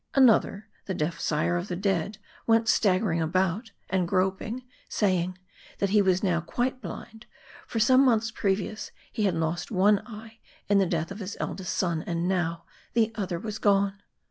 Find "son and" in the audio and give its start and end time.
11.77-12.27